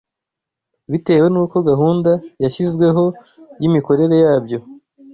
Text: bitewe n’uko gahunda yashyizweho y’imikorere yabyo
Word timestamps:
bitewe 0.91 1.27
n’uko 1.33 1.55
gahunda 1.69 2.11
yashyizweho 2.43 3.03
y’imikorere 3.61 4.15
yabyo 4.25 4.59